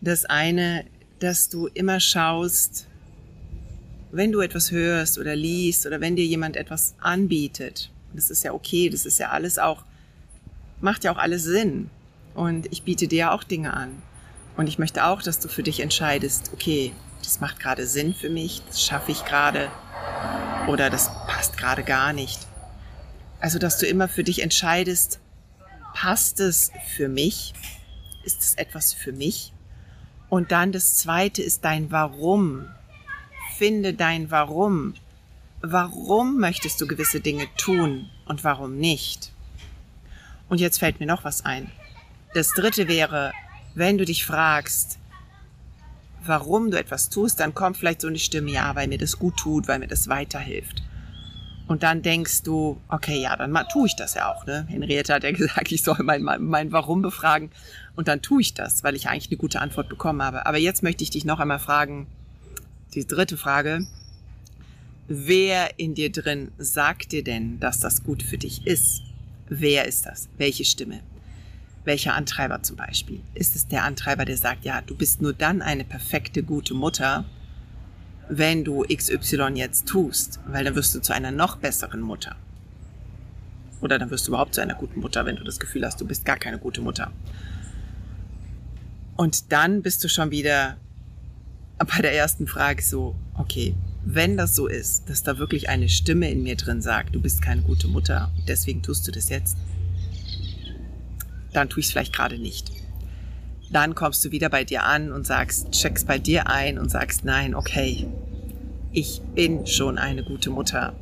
Das 0.00 0.26
eine, 0.26 0.84
dass 1.18 1.48
du 1.48 1.66
immer 1.66 1.98
schaust, 1.98 2.86
wenn 4.12 4.32
du 4.32 4.42
etwas 4.42 4.70
hörst 4.70 5.18
oder 5.18 5.34
liest 5.34 5.86
oder 5.86 6.02
wenn 6.02 6.14
dir 6.14 6.26
jemand 6.26 6.56
etwas 6.58 6.94
anbietet, 6.98 7.90
das 8.12 8.28
ist 8.28 8.44
ja 8.44 8.52
okay, 8.52 8.90
das 8.90 9.06
ist 9.06 9.18
ja 9.18 9.30
alles 9.30 9.58
auch 9.58 9.82
macht 10.84 11.02
ja 11.02 11.12
auch 11.12 11.18
alles 11.18 11.42
Sinn. 11.42 11.90
Und 12.34 12.70
ich 12.72 12.82
biete 12.82 13.08
dir 13.08 13.32
auch 13.32 13.42
Dinge 13.42 13.74
an. 13.74 14.02
Und 14.56 14.68
ich 14.68 14.78
möchte 14.78 15.04
auch, 15.04 15.22
dass 15.22 15.40
du 15.40 15.48
für 15.48 15.64
dich 15.64 15.80
entscheidest, 15.80 16.52
okay, 16.52 16.92
das 17.22 17.40
macht 17.40 17.58
gerade 17.58 17.86
Sinn 17.86 18.14
für 18.14 18.30
mich, 18.30 18.62
das 18.68 18.82
schaffe 18.82 19.10
ich 19.10 19.24
gerade 19.24 19.68
oder 20.68 20.90
das 20.90 21.10
passt 21.26 21.56
gerade 21.56 21.82
gar 21.82 22.12
nicht. 22.12 22.38
Also, 23.40 23.58
dass 23.58 23.78
du 23.78 23.86
immer 23.86 24.08
für 24.08 24.24
dich 24.24 24.42
entscheidest, 24.42 25.20
passt 25.94 26.40
es 26.40 26.70
für 26.96 27.08
mich? 27.08 27.54
Ist 28.22 28.42
es 28.42 28.54
etwas 28.54 28.92
für 28.92 29.12
mich? 29.12 29.52
Und 30.28 30.52
dann 30.52 30.72
das 30.72 30.96
zweite 30.96 31.42
ist 31.42 31.64
dein 31.64 31.90
Warum. 31.90 32.68
Finde 33.56 33.94
dein 33.94 34.30
Warum. 34.30 34.94
Warum 35.60 36.38
möchtest 36.38 36.80
du 36.80 36.86
gewisse 36.86 37.20
Dinge 37.20 37.46
tun 37.56 38.10
und 38.26 38.44
warum 38.44 38.76
nicht? 38.76 39.33
Und 40.54 40.60
jetzt 40.60 40.78
fällt 40.78 41.00
mir 41.00 41.06
noch 41.06 41.24
was 41.24 41.44
ein. 41.44 41.68
Das 42.32 42.50
dritte 42.50 42.86
wäre, 42.86 43.32
wenn 43.74 43.98
du 43.98 44.04
dich 44.04 44.24
fragst, 44.24 45.00
warum 46.24 46.70
du 46.70 46.78
etwas 46.78 47.10
tust, 47.10 47.40
dann 47.40 47.54
kommt 47.54 47.76
vielleicht 47.76 48.00
so 48.00 48.06
eine 48.06 48.20
Stimme, 48.20 48.52
ja, 48.52 48.76
weil 48.76 48.86
mir 48.86 48.98
das 48.98 49.18
gut 49.18 49.36
tut, 49.36 49.66
weil 49.66 49.80
mir 49.80 49.88
das 49.88 50.06
weiterhilft. 50.06 50.84
Und 51.66 51.82
dann 51.82 52.02
denkst 52.02 52.44
du, 52.44 52.80
okay, 52.86 53.20
ja, 53.20 53.34
dann 53.34 53.52
tue 53.72 53.88
ich 53.88 53.96
das 53.96 54.14
ja 54.14 54.32
auch. 54.32 54.46
Ne? 54.46 54.64
Henriette 54.68 55.14
hat 55.14 55.24
ja 55.24 55.32
gesagt, 55.32 55.72
ich 55.72 55.82
soll 55.82 55.98
mein, 56.04 56.22
mein, 56.22 56.70
Warum 56.70 57.02
befragen. 57.02 57.50
Und 57.96 58.06
dann 58.06 58.22
tue 58.22 58.40
ich 58.40 58.54
das, 58.54 58.84
weil 58.84 58.94
ich 58.94 59.08
eigentlich 59.08 59.32
eine 59.32 59.38
gute 59.38 59.60
Antwort 59.60 59.88
bekommen 59.88 60.22
habe. 60.22 60.46
Aber 60.46 60.58
jetzt 60.58 60.84
möchte 60.84 61.02
ich 61.02 61.10
dich 61.10 61.24
noch 61.24 61.40
einmal 61.40 61.58
fragen, 61.58 62.06
die 62.94 63.04
dritte 63.04 63.36
Frage. 63.36 63.88
Wer 65.08 65.80
in 65.80 65.96
dir 65.96 66.12
drin 66.12 66.52
sagt 66.58 67.10
dir 67.10 67.24
denn, 67.24 67.58
dass 67.58 67.80
das 67.80 68.04
gut 68.04 68.22
für 68.22 68.38
dich 68.38 68.68
ist? 68.68 69.02
Wer 69.48 69.86
ist 69.86 70.06
das? 70.06 70.28
Welche 70.38 70.64
Stimme? 70.64 71.00
Welcher 71.84 72.14
Antreiber 72.14 72.62
zum 72.62 72.76
Beispiel? 72.76 73.20
Ist 73.34 73.56
es 73.56 73.68
der 73.68 73.84
Antreiber, 73.84 74.24
der 74.24 74.38
sagt, 74.38 74.64
ja, 74.64 74.80
du 74.80 74.96
bist 74.96 75.20
nur 75.20 75.34
dann 75.34 75.60
eine 75.60 75.84
perfekte, 75.84 76.42
gute 76.42 76.72
Mutter, 76.72 77.24
wenn 78.28 78.64
du 78.64 78.84
XY 78.84 79.52
jetzt 79.54 79.86
tust, 79.86 80.40
weil 80.46 80.64
dann 80.64 80.74
wirst 80.74 80.94
du 80.94 81.00
zu 81.00 81.12
einer 81.12 81.30
noch 81.30 81.56
besseren 81.56 82.00
Mutter. 82.00 82.36
Oder 83.82 83.98
dann 83.98 84.10
wirst 84.10 84.26
du 84.26 84.30
überhaupt 84.30 84.54
zu 84.54 84.62
einer 84.62 84.74
guten 84.74 85.00
Mutter, 85.00 85.26
wenn 85.26 85.36
du 85.36 85.44
das 85.44 85.60
Gefühl 85.60 85.84
hast, 85.84 86.00
du 86.00 86.06
bist 86.06 86.24
gar 86.24 86.38
keine 86.38 86.58
gute 86.58 86.80
Mutter. 86.80 87.12
Und 89.16 89.52
dann 89.52 89.82
bist 89.82 90.02
du 90.02 90.08
schon 90.08 90.30
wieder 90.30 90.78
bei 91.78 92.00
der 92.00 92.14
ersten 92.14 92.46
Frage 92.46 92.82
so, 92.82 93.14
okay, 93.34 93.74
wenn 94.06 94.36
das 94.36 94.54
so 94.54 94.66
ist, 94.66 95.08
dass 95.08 95.22
da 95.22 95.38
wirklich 95.38 95.68
eine 95.68 95.88
Stimme 95.88 96.30
in 96.30 96.42
mir 96.42 96.56
drin 96.56 96.82
sagt, 96.82 97.14
du 97.14 97.20
bist 97.20 97.40
keine 97.40 97.62
gute 97.62 97.88
Mutter, 97.88 98.30
deswegen 98.46 98.82
tust 98.82 99.06
du 99.08 99.12
das 99.12 99.28
jetzt, 99.28 99.56
dann 101.52 101.68
tue 101.68 101.80
ich 101.80 101.86
es 101.86 101.92
vielleicht 101.92 102.14
gerade 102.14 102.38
nicht. 102.38 102.70
Dann 103.70 103.94
kommst 103.94 104.24
du 104.24 104.30
wieder 104.30 104.50
bei 104.50 104.64
dir 104.64 104.84
an 104.84 105.10
und 105.10 105.26
sagst, 105.26 105.70
checkst 105.72 106.06
bei 106.06 106.18
dir 106.18 106.48
ein 106.48 106.78
und 106.78 106.90
sagst, 106.90 107.24
nein, 107.24 107.54
okay, 107.54 108.06
ich 108.92 109.22
bin 109.34 109.66
schon 109.66 109.98
eine 109.98 110.22
gute 110.22 110.50
Mutter. 110.50 110.94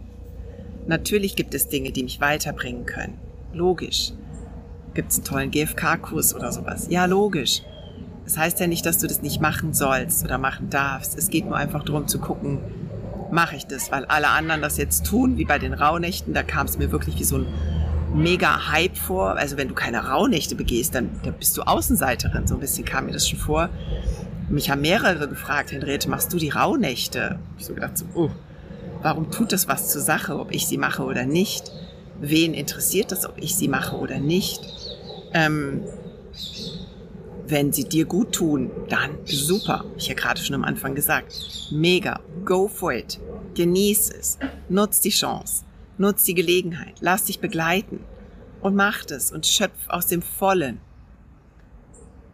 Natürlich 0.86 1.36
gibt 1.36 1.54
es 1.54 1.68
Dinge, 1.68 1.92
die 1.92 2.04
mich 2.04 2.20
weiterbringen 2.20 2.86
können. 2.86 3.18
Logisch. 3.52 4.12
Gibt 4.94 5.10
es 5.10 5.18
einen 5.18 5.24
tollen 5.24 5.50
GFK-Kurs 5.50 6.34
oder 6.34 6.52
sowas? 6.52 6.86
Ja, 6.88 7.06
logisch. 7.06 7.62
Das 8.24 8.36
heißt 8.36 8.60
ja 8.60 8.66
nicht, 8.66 8.86
dass 8.86 8.98
du 8.98 9.06
das 9.06 9.22
nicht 9.22 9.40
machen 9.40 9.74
sollst 9.74 10.24
oder 10.24 10.38
machen 10.38 10.70
darfst. 10.70 11.18
Es 11.18 11.28
geht 11.28 11.44
nur 11.44 11.56
einfach 11.56 11.84
darum 11.84 12.08
zu 12.08 12.18
gucken, 12.18 12.58
mache 13.32 13.56
ich 13.56 13.66
das, 13.66 13.90
weil 13.90 14.04
alle 14.04 14.28
anderen 14.28 14.60
das 14.60 14.76
jetzt 14.76 15.06
tun, 15.06 15.38
wie 15.38 15.44
bei 15.44 15.58
den 15.58 15.72
Rauhnächten, 15.72 16.34
da 16.34 16.42
kam 16.42 16.66
es 16.66 16.78
mir 16.78 16.92
wirklich 16.92 17.18
wie 17.18 17.24
so 17.24 17.38
ein 17.38 17.46
mega 18.14 18.70
Hype 18.70 18.96
vor. 18.96 19.36
Also 19.36 19.56
wenn 19.56 19.68
du 19.68 19.74
keine 19.74 20.06
Rauhnächte 20.06 20.54
begehst, 20.54 20.94
dann, 20.94 21.10
dann 21.24 21.34
bist 21.34 21.56
du 21.56 21.62
Außenseiterin. 21.62 22.46
So 22.46 22.54
ein 22.54 22.60
bisschen 22.60 22.84
kam 22.84 23.06
mir 23.06 23.12
das 23.12 23.26
schon 23.26 23.38
vor. 23.38 23.70
Mich 24.50 24.70
haben 24.70 24.82
mehrere 24.82 25.28
gefragt, 25.28 25.72
Henriette, 25.72 26.10
machst 26.10 26.32
du 26.32 26.36
die 26.36 26.50
Rauhnächte? 26.50 27.38
Ich 27.58 27.64
so 27.64 27.74
gedacht, 27.74 27.96
so, 27.96 28.04
oh, 28.14 28.30
warum 29.00 29.30
tut 29.30 29.52
das 29.52 29.66
was 29.66 29.88
zur 29.88 30.02
Sache, 30.02 30.38
ob 30.38 30.52
ich 30.52 30.66
sie 30.66 30.76
mache 30.76 31.02
oder 31.02 31.24
nicht? 31.24 31.72
Wen 32.20 32.52
interessiert 32.52 33.12
das, 33.12 33.24
ob 33.24 33.38
ich 33.38 33.56
sie 33.56 33.68
mache 33.68 33.96
oder 33.96 34.20
nicht? 34.20 34.60
Ähm, 35.32 35.80
wenn 37.52 37.72
sie 37.72 37.84
dir 37.84 38.06
gut 38.06 38.32
tun, 38.32 38.70
dann 38.88 39.10
super. 39.26 39.84
Ich 39.98 40.08
ja 40.08 40.14
gerade 40.14 40.40
schon 40.40 40.56
am 40.56 40.64
Anfang 40.64 40.94
gesagt. 40.94 41.68
Mega. 41.70 42.18
Go 42.46 42.66
for 42.66 42.94
it. 42.94 43.20
Genieß 43.54 44.10
es. 44.10 44.38
Nutz 44.70 45.00
die 45.00 45.10
Chance. 45.10 45.64
Nutz 45.98 46.24
die 46.24 46.34
Gelegenheit. 46.34 46.94
Lass 47.00 47.24
dich 47.24 47.40
begleiten. 47.40 48.00
Und 48.62 48.74
mach 48.74 49.04
es 49.10 49.30
und 49.30 49.46
schöpf 49.46 49.88
aus 49.88 50.06
dem 50.06 50.22
Vollen. 50.22 50.80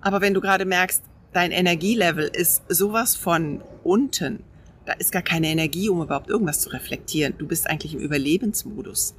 Aber 0.01 0.21
wenn 0.21 0.35
du 0.35 0.41
gerade 0.41 0.65
merkst, 0.65 1.03
dein 1.33 1.51
Energielevel 1.51 2.31
ist 2.33 2.63
sowas 2.69 3.17
von 3.17 3.61
unten, 3.83 4.45
da 4.87 4.93
ist 4.93 5.11
gar 5.11 5.23
keine 5.23 5.49
Energie, 5.49 5.89
um 5.89 6.01
überhaupt 6.01 6.31
irgendwas 6.31 6.61
zu 6.61 6.71
reflektieren. 6.71 7.35
Du 7.39 7.47
bist 7.47 7.69
eigentlich 7.69 7.95
im 7.95 8.01
Überlebensmodus. 8.01 9.15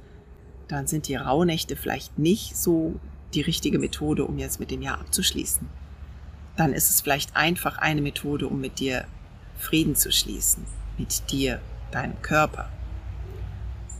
Dann 0.66 0.86
sind 0.86 1.08
die 1.08 1.16
Rauhnächte 1.16 1.76
vielleicht 1.76 2.18
nicht 2.18 2.56
so 2.56 2.94
die 3.34 3.42
richtige 3.42 3.78
Methode, 3.78 4.24
um 4.24 4.38
jetzt 4.38 4.60
mit 4.60 4.70
dem 4.70 4.80
Jahr 4.80 4.98
abzuschließen 4.98 5.68
dann 6.56 6.72
ist 6.72 6.90
es 6.90 7.00
vielleicht 7.00 7.36
einfach 7.36 7.78
eine 7.78 8.02
Methode, 8.02 8.46
um 8.46 8.60
mit 8.60 8.78
dir 8.78 9.04
Frieden 9.58 9.94
zu 9.94 10.10
schließen, 10.10 10.64
mit 10.98 11.30
dir, 11.30 11.60
deinem 11.90 12.20
Körper. 12.22 12.68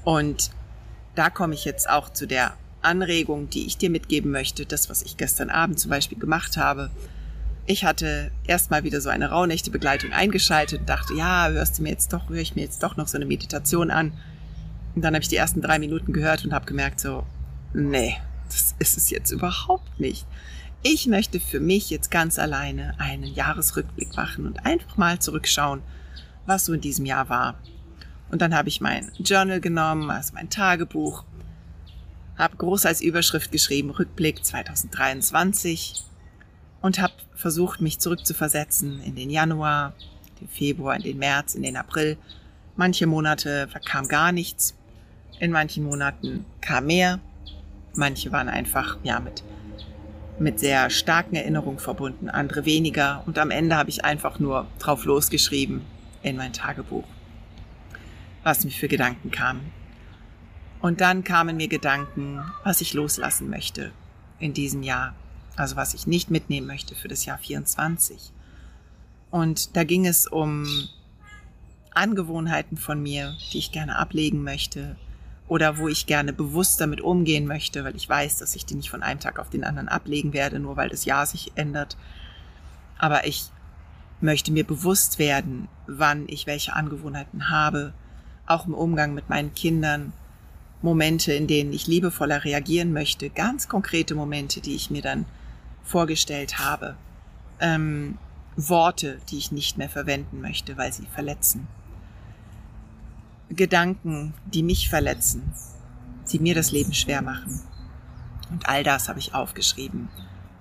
Und 0.05 0.51
da 1.15 1.31
komme 1.31 1.55
ich 1.55 1.65
jetzt 1.65 1.89
auch 1.89 2.11
zu 2.13 2.27
der 2.27 2.55
Anregung, 2.83 3.51
die 3.51 3.67
ich 3.67 3.77
dir 3.77 3.91
mitgeben 3.91 4.31
möchte, 4.31 4.65
das, 4.65 4.89
was 4.89 5.03
ich 5.03 5.17
gestern 5.17 5.51
Abend 5.51 5.79
zum 5.79 5.91
Beispiel 5.91 6.19
gemacht 6.19 6.57
habe. 6.57 6.91
Ich 7.67 7.85
hatte 7.85 8.31
erstmal 8.47 8.85
wieder 8.85 9.01
so 9.01 9.11
eine 9.11 9.31
Rauhnächte-Begleitung 9.31 10.13
eingeschaltet 10.13 10.81
und 10.81 10.89
dachte, 10.89 11.15
ja, 11.15 11.49
hörst 11.51 11.79
du 11.79 11.83
mir 11.83 11.91
jetzt 11.91 12.13
doch, 12.13 12.29
höre 12.29 12.39
ich 12.39 12.57
mir 12.57 12.63
jetzt 12.63 12.83
doch 12.83 12.97
noch 12.97 13.07
so 13.07 13.19
eine 13.19 13.27
Meditation 13.27 13.91
an. 13.91 14.13
Und 14.95 15.03
dann 15.03 15.15
habe 15.15 15.23
ich 15.23 15.29
die 15.29 15.37
ersten 15.37 15.61
drei 15.61 15.79
Minuten 15.79 16.13
gehört 16.13 16.45
und 16.45 16.53
habe 16.53 16.67
gemerkt, 16.67 17.01
so, 17.01 17.25
nee, 17.75 18.17
das 18.49 18.75
ist 18.79 18.97
es 18.97 19.11
jetzt 19.11 19.31
überhaupt 19.31 20.01
nicht. 20.01 20.27
Ich 20.83 21.07
möchte 21.07 21.41
für 21.41 21.61
mich 21.61 21.91
jetzt 21.91 22.11
ganz 22.11 22.39
alleine 22.39 22.95
einen 22.99 23.35
Jahresrückblick 23.35 24.17
machen 24.17 24.47
und 24.47 24.65
einfach 24.65 24.97
mal 24.97 25.19
zurückschauen, 25.19 25.83
was 26.47 26.65
so 26.65 26.73
in 26.73 26.81
diesem 26.81 27.05
Jahr 27.05 27.29
war. 27.29 27.59
Und 28.31 28.41
dann 28.41 28.55
habe 28.55 28.71
ich 28.71 28.81
mein 28.81 29.13
Journal 29.19 29.61
genommen, 29.61 30.11
also 30.11 30.33
mein 30.33 30.49
Tagebuch, 30.49 31.25
habe 32.39 32.57
groß 32.57 32.87
als 32.87 33.03
Überschrift 33.03 33.53
geschrieben 33.53 33.91
Rückblick 33.91 34.43
2023 34.43 36.03
und 36.81 36.99
habe 36.99 37.13
versucht, 37.35 37.83
mich 37.83 37.99
zurückzuversetzen 37.99 39.03
in 39.03 39.17
den 39.17 39.29
Januar, 39.29 39.93
den 40.41 40.49
Februar, 40.49 40.97
in 40.97 41.03
den 41.03 41.19
März, 41.19 41.55
in 41.55 41.63
den 41.63 41.77
April. 41.77 42.17
Manche 42.77 43.07
Monate 43.07 43.69
kam 43.85 44.09
gar 44.09 44.33
nichts, 44.33 44.75
in 45.41 45.51
manchen 45.51 45.85
Monaten 45.85 46.47
kam 46.63 46.87
mehr, 46.87 47.21
manche 47.95 48.33
waren 48.33 48.49
einfach 48.49 48.97
ja 49.03 49.21
mit 49.21 49.43
mit 50.41 50.59
sehr 50.59 50.91
starken 50.91 51.37
Erinnerungen 51.37 51.79
verbunden, 51.79 52.29
andere 52.31 52.65
weniger. 52.65 53.23
Und 53.27 53.39
am 53.39 53.51
Ende 53.51 53.77
habe 53.77 53.91
ich 53.91 54.05
einfach 54.05 54.39
nur 54.39 54.67
drauf 54.79 55.05
losgeschrieben 55.05 55.83
in 56.23 56.37
mein 56.37 56.53
Tagebuch, 56.53 57.05
was 58.43 58.65
mir 58.65 58.71
für 58.71 58.89
Gedanken 58.89 59.31
kamen. 59.31 59.71
Und 60.81 61.03
dann 61.03 61.25
kamen 61.25 61.57
mir 61.57 61.69
Gedanken, 61.69 62.43
was 62.65 62.81
ich 62.81 62.95
loslassen 62.95 63.51
möchte 63.51 63.93
in 64.39 64.55
diesem 64.55 64.83
Jahr. 64.83 65.15
Also 65.57 65.77
was 65.77 65.93
ich 65.93 66.07
nicht 66.07 66.31
mitnehmen 66.31 66.67
möchte 66.67 66.95
für 66.95 67.09
das 67.09 67.27
Jahr 67.27 67.37
24. 67.37 68.33
Und 69.31 69.77
da 69.77 69.85
ging 69.85 70.07
es 70.07 70.27
um 70.27 70.67
Angewohnheiten 71.93 72.79
von 72.79 73.03
mir, 73.03 73.37
die 73.53 73.59
ich 73.59 73.73
gerne 73.73 73.97
ablegen 73.97 74.43
möchte, 74.43 74.97
oder 75.51 75.79
wo 75.79 75.89
ich 75.89 76.07
gerne 76.07 76.33
bewusst 76.33 76.81
damit 76.81 77.01
umgehen 77.01 77.45
möchte, 77.45 77.83
weil 77.83 77.97
ich 77.97 78.09
weiß, 78.09 78.39
dass 78.39 78.55
ich 78.55 78.67
die 78.67 78.77
nicht 78.77 78.89
von 78.89 79.03
einem 79.03 79.19
Tag 79.19 79.41
auf 79.41 79.51
den 79.51 79.65
anderen 79.65 79.89
ablegen 79.89 80.33
werde, 80.33 80.61
nur 80.61 80.77
weil 80.77 80.89
das 80.89 81.05
Jahr 81.05 81.27
sich 81.27 81.51
ändert. 81.57 81.97
Aber 82.99 83.27
ich 83.27 83.51
möchte 84.21 84.53
mir 84.53 84.65
bewusst 84.65 85.19
werden, 85.19 85.67
wann 85.89 86.29
ich 86.29 86.47
welche 86.47 86.75
Angewohnheiten 86.75 87.51
habe, 87.51 87.93
auch 88.47 88.65
im 88.69 88.75
Umgang 88.75 89.13
mit 89.13 89.29
meinen 89.29 89.53
Kindern, 89.53 90.13
Momente, 90.83 91.33
in 91.33 91.49
denen 91.49 91.73
ich 91.73 91.89
liebevoller 91.89 92.45
reagieren 92.45 92.93
möchte, 92.93 93.29
ganz 93.29 93.69
konkrete 93.69 94.15
Momente, 94.15 94.61
die 94.61 94.77
ich 94.77 94.89
mir 94.89 95.03
dann 95.03 95.27
vorgestellt 95.83 96.61
habe, 96.61 96.95
ähm, 97.59 98.19
Worte, 98.55 99.19
die 99.31 99.39
ich 99.39 99.51
nicht 99.51 99.79
mehr 99.79 99.91
verwenden 99.91 100.41
möchte, 100.41 100.79
weil 100.79 100.93
sie 100.93 101.07
verletzen. 101.07 101.67
Gedanken, 103.61 104.33
die 104.47 104.63
mich 104.63 104.89
verletzen, 104.89 105.53
die 106.33 106.39
mir 106.39 106.55
das 106.55 106.73
Leben 106.73 106.95
schwer 106.95 107.21
machen. 107.21 107.61
Und 108.49 108.67
all 108.67 108.83
das 108.83 109.11
habe 109.11 109.19
ich 109.19 109.35
aufgeschrieben. 109.35 110.09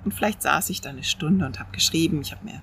Und 0.03 0.13
vielleicht 0.13 0.41
saß 0.41 0.69
ich 0.69 0.81
da 0.81 0.89
eine 0.89 1.05
Stunde 1.05 1.45
und 1.45 1.61
habe 1.61 1.71
geschrieben. 1.71 2.19
Ich 2.21 2.33
habe 2.33 2.43
mir 2.43 2.55
eine 2.55 2.61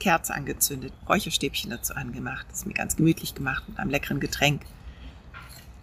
Kerze 0.00 0.34
angezündet, 0.34 0.92
Räucherstäbchen 1.08 1.70
dazu 1.70 1.94
angemacht, 1.94 2.44
das 2.50 2.66
mir 2.66 2.74
ganz 2.74 2.96
gemütlich 2.96 3.36
gemacht 3.36 3.68
mit 3.68 3.78
einem 3.78 3.90
leckeren 3.90 4.18
Getränk. 4.18 4.62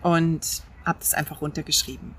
Und 0.01 0.63
habe 0.83 0.99
das 0.99 1.13
einfach 1.13 1.39
runtergeschrieben. 1.39 2.15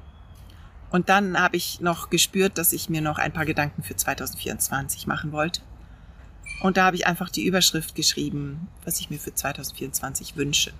Und 0.91 1.11
dann 1.11 1.39
habe 1.39 1.59
ich 1.59 1.83
noch 1.83 2.09
gespürt, 2.09 2.57
dass 2.57 2.73
ich 2.73 2.89
mir 2.89 3.03
noch 3.03 3.19
ein 3.19 3.35
paar 3.35 3.45
Gedanken 3.45 3.83
für 3.83 3.97
2024 3.97 5.07
machen 5.07 5.31
wollte. 5.31 5.61
Und 6.63 6.79
da 6.79 6.87
habe 6.87 6.97
ich 6.97 7.07
einfach 7.07 7.29
die 7.29 7.45
Überschrift 7.45 7.95
geschrieben, 7.95 8.67
was 8.83 8.99
ich 8.99 9.11
mir 9.11 9.19
für 9.19 9.35
2024 9.35 10.37
wünsche. 10.37 10.73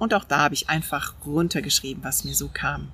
Und 0.00 0.14
auch 0.14 0.24
da 0.24 0.38
habe 0.38 0.54
ich 0.54 0.68
einfach 0.68 1.14
runtergeschrieben, 1.24 2.02
was 2.02 2.24
mir 2.24 2.34
so 2.34 2.48
kam. 2.48 2.88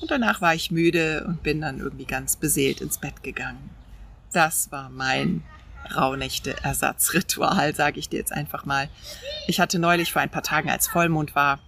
Und 0.00 0.10
danach 0.10 0.40
war 0.40 0.54
ich 0.54 0.70
müde 0.70 1.24
und 1.28 1.42
bin 1.42 1.60
dann 1.60 1.78
irgendwie 1.78 2.06
ganz 2.06 2.34
beseelt 2.34 2.80
ins 2.80 2.98
Bett 2.98 3.22
gegangen. 3.22 3.70
Das 4.32 4.72
war 4.72 4.88
mein 4.88 5.44
Rauhnächte-Ersatzritual, 5.94 7.74
sage 7.74 8.00
ich 8.00 8.08
dir 8.08 8.18
jetzt 8.18 8.32
einfach 8.32 8.64
mal. 8.64 8.88
Ich 9.46 9.60
hatte 9.60 9.78
neulich 9.78 10.12
vor 10.12 10.22
ein 10.22 10.30
paar 10.30 10.42
Tagen, 10.42 10.70
als 10.70 10.88
Vollmond 10.88 11.34
war, 11.34 11.60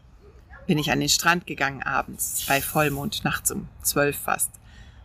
bin 0.67 0.79
ich 0.79 0.91
an 0.91 1.01
den 1.01 1.09
Strand 1.09 1.47
gegangen 1.47 1.83
abends 1.83 2.45
bei 2.49 2.63
Vollmond, 2.63 3.25
nachts 3.25 3.51
um 3.51 3.69
zwölf 3.83 4.17
fast, 4.19 4.51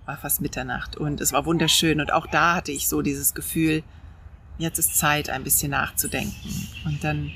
war 0.05 0.17
fast 0.17 0.39
Mitternacht 0.39 0.95
und 0.95 1.19
es 1.19 1.33
war 1.33 1.45
wunderschön 1.45 1.99
und 1.99 2.13
auch 2.13 2.27
da 2.27 2.55
hatte 2.55 2.71
ich 2.71 2.87
so 2.87 3.01
dieses 3.01 3.33
Gefühl, 3.33 3.83
jetzt 4.57 4.79
ist 4.79 4.97
Zeit, 4.97 5.29
ein 5.29 5.43
bisschen 5.43 5.71
nachzudenken. 5.71 6.69
Und 6.85 7.03
dann, 7.03 7.31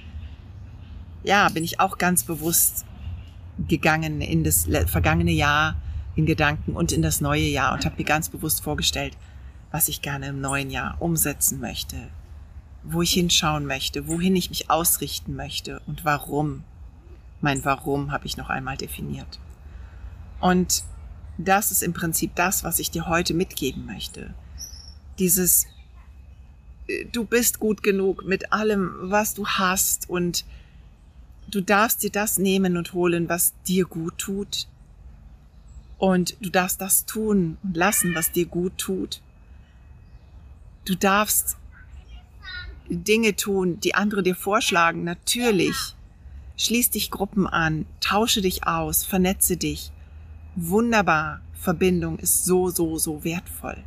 ja, 1.23 1.49
bin 1.49 1.63
ich 1.63 1.79
auch 1.79 1.97
ganz 1.97 2.23
bewusst 2.23 2.85
gegangen 3.67 4.21
in 4.21 4.43
das 4.43 4.67
vergangene 4.87 5.31
Jahr 5.31 5.75
in 6.15 6.25
Gedanken 6.25 6.73
und 6.75 6.91
in 6.91 7.01
das 7.01 7.21
neue 7.21 7.45
Jahr 7.45 7.73
und 7.73 7.85
habe 7.85 7.95
mir 7.97 8.05
ganz 8.05 8.29
bewusst 8.29 8.61
vorgestellt, 8.63 9.17
was 9.71 9.87
ich 9.87 10.01
gerne 10.01 10.27
im 10.27 10.41
neuen 10.41 10.69
Jahr 10.69 10.97
umsetzen 10.99 11.59
möchte, 11.59 11.95
wo 12.83 13.01
ich 13.01 13.13
hinschauen 13.13 13.65
möchte, 13.65 14.07
wohin 14.07 14.35
ich 14.35 14.49
mich 14.49 14.69
ausrichten 14.69 15.35
möchte 15.35 15.81
und 15.87 16.05
warum. 16.05 16.63
Mein 17.41 17.63
Warum 17.63 18.11
habe 18.11 18.25
ich 18.25 18.35
noch 18.35 18.49
einmal 18.49 18.75
definiert. 18.75 19.39
Und 20.41 20.83
das 21.37 21.71
ist 21.71 21.83
im 21.83 21.93
Prinzip 21.93 22.35
das, 22.35 22.65
was 22.65 22.79
ich 22.79 22.91
dir 22.91 23.07
heute 23.07 23.33
mitgeben 23.33 23.85
möchte. 23.85 24.33
Dieses, 25.19 25.67
äh, 26.87 27.05
du 27.05 27.23
bist 27.23 27.59
gut 27.59 27.81
genug 27.81 28.25
mit 28.25 28.51
allem, 28.51 28.93
was 29.03 29.35
du 29.35 29.47
hast 29.47 30.09
und 30.09 30.43
du 31.55 31.61
darfst 31.61 32.03
dir 32.03 32.11
das 32.11 32.37
nehmen 32.37 32.77
und 32.77 32.93
holen, 32.93 33.29
was 33.29 33.53
dir 33.67 33.85
gut 33.85 34.17
tut. 34.17 34.67
Und 35.97 36.37
du 36.39 36.49
darfst 36.49 36.79
das 36.81 37.05
tun 37.05 37.57
und 37.63 37.75
lassen, 37.75 38.15
was 38.15 38.31
dir 38.31 38.45
gut 38.45 38.77
tut. 38.77 39.21
Du 40.85 40.95
darfst 40.95 41.57
Dinge 42.89 43.35
tun, 43.35 43.79
die 43.79 43.95
andere 43.95 44.23
dir 44.23 44.35
vorschlagen, 44.35 45.03
natürlich. 45.03 45.95
Schließ 46.57 46.89
dich 46.91 47.11
Gruppen 47.11 47.47
an, 47.47 47.85
tausche 48.01 48.41
dich 48.41 48.65
aus, 48.65 49.03
vernetze 49.03 49.57
dich. 49.57 49.91
Wunderbar. 50.55 51.41
Verbindung 51.53 52.19
ist 52.19 52.45
so, 52.45 52.69
so, 52.69 52.97
so 52.97 53.23
wertvoll. 53.23 53.83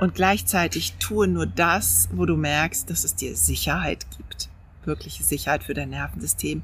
Und 0.00 0.14
gleichzeitig 0.14 0.94
tue 0.98 1.28
nur 1.28 1.46
das, 1.46 2.08
wo 2.12 2.26
du 2.26 2.36
merkst, 2.36 2.90
dass 2.90 3.04
es 3.04 3.14
dir 3.14 3.36
Sicherheit 3.36 4.06
gibt. 4.16 4.48
Wirkliche 4.86 5.24
Sicherheit 5.24 5.64
für 5.64 5.74
dein 5.74 5.90
Nervensystem. 5.90 6.62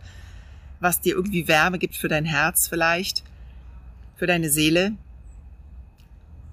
Was 0.80 1.00
dir 1.00 1.14
irgendwie 1.14 1.48
Wärme 1.48 1.78
gibt 1.78 1.96
für 1.96 2.08
dein 2.08 2.24
Herz 2.24 2.68
vielleicht, 2.68 3.22
für 4.16 4.26
deine 4.26 4.50
Seele. 4.50 4.92